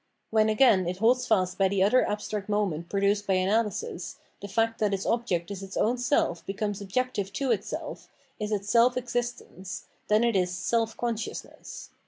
When 0.31 0.49
again 0.49 0.87
it 0.87 0.97
holds 0.97 1.27
fast 1.27 1.59
by 1.59 1.67
the 1.67 1.83
other 1.83 2.09
abstract 2.09 2.49
moment 2.49 2.89
produced 2.89 3.27
by 3.27 3.35
analysis, 3.35 4.15
the 4.41 4.47
fact 4.47 4.79
that 4.79 4.95
its 4.95 5.05
object 5.05 5.51
is 5.51 5.61
its 5.61 5.77
own 5.77 5.99
self 5.99 6.43
become 6.43 6.73
objective 6.81 7.31
to 7.33 7.51
itself, 7.51 8.07
is 8.39 8.51
its 8.51 8.67
self 8.67 8.97
existence, 8.97 9.85
then 10.07 10.23
it 10.23 10.35
is 10.35 10.49
Self 10.49 10.97
consciousness. 10.97 11.91